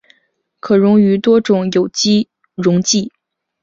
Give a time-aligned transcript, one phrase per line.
[0.59, 3.11] 可溶于多数有机溶剂。